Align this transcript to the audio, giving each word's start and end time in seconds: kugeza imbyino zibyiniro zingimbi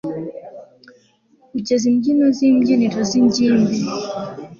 kugeza 1.49 1.83
imbyino 1.91 2.25
zibyiniro 2.37 2.99
zingimbi 3.09 3.77